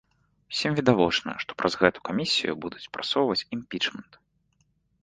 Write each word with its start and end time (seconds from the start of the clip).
Усім 0.53 0.71
відавочна, 0.79 1.35
што 1.45 1.51
праз 1.59 1.77
гэту 1.83 1.99
камісію 2.09 2.53
будуць 2.65 2.85
прасоўваць 2.97 3.47
імпічмент. 3.59 4.13